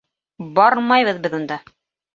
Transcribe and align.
Бармайбыҙ 0.55 1.23
беҙ 1.27 1.39
унда. 1.41 1.63